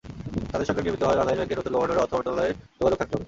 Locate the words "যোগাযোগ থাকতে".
2.77-3.11